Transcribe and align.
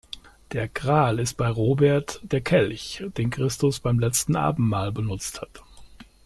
Der 0.53 0.67
Gral 0.67 1.19
ist 1.19 1.35
bei 1.37 1.47
Robert 1.47 2.21
der 2.23 2.41
Kelch, 2.41 3.03
den 3.17 3.29
Christus 3.29 3.79
beim 3.79 3.99
letzten 3.99 4.35
Abendmahl 4.35 4.91
benutzt 4.91 5.39
hat. 5.43 5.61